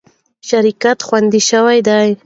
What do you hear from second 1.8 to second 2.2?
دی.